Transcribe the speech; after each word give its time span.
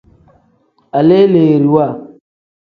Aleleeriwa. 0.97 1.85